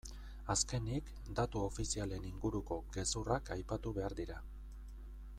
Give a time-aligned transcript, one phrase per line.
[0.51, 4.39] Azkenik, datu ofizialen inguruko gezurrak aipatu behar dira.